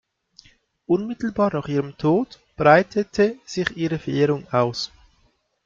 [0.87, 4.89] Unmittelbar nach ihrem Tod breitete sich ihre Verehrung aus.